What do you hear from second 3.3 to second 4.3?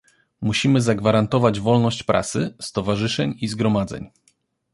i zgromadzeń